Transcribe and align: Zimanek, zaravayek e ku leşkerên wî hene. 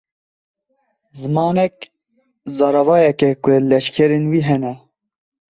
Zimanek, 1.17 1.75
zaravayek 2.55 3.19
e 3.29 3.31
ku 3.41 3.49
leşkerên 3.69 4.25
wî 4.31 4.41
hene. 4.47 4.73